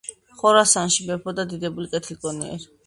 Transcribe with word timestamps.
ხორასანში 0.43 1.07
მეფობდა 1.11 1.47
დიდებული, 1.55 1.95
კეთილგონიერი 1.97 2.69